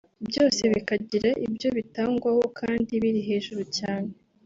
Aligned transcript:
byose 0.27 0.61
bikagira 0.73 1.29
ibyo 1.47 1.69
bitangwaho 1.77 2.43
kandi 2.59 2.91
biri 3.03 3.21
hejuru 3.29 3.61
cyane 3.77 4.09